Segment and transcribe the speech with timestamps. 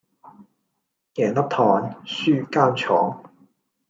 [0.03, 0.05] 贏粒
[1.47, 3.21] 糖輸間廠